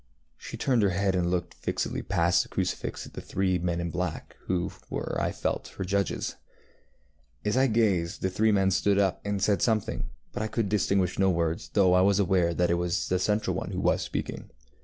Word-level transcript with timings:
She 0.35 0.57
turned 0.57 0.81
her 0.81 0.89
head 0.89 1.13
and 1.13 1.29
looked 1.29 1.53
fixedly 1.53 2.01
past 2.01 2.41
the 2.41 2.49
crucifix 2.49 3.05
at 3.05 3.13
the 3.13 3.21
three 3.21 3.59
men 3.59 3.79
in 3.79 3.91
black, 3.91 4.35
who 4.47 4.71
were, 4.89 5.15
I 5.21 5.31
felt, 5.31 5.67
her 5.77 5.83
judges. 5.85 6.37
As 7.45 7.55
I 7.55 7.67
gazed 7.67 8.23
the 8.23 8.31
three 8.31 8.51
men 8.51 8.71
stood 8.71 8.97
up 8.97 9.21
and 9.23 9.39
said 9.43 9.61
something, 9.61 10.09
but 10.33 10.41
I 10.41 10.47
could 10.47 10.69
distinguish 10.69 11.19
no 11.19 11.29
words, 11.29 11.69
though 11.73 11.93
I 11.93 12.01
was 12.01 12.17
aware 12.19 12.51
that 12.51 12.71
it 12.71 12.79
was 12.81 13.09
the 13.09 13.19
central 13.19 13.55
one 13.55 13.69
who 13.69 13.79
was 13.79 14.01
speaking. 14.01 14.49